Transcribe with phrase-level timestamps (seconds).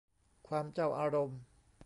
[0.47, 1.39] ความเจ้าอารมณ์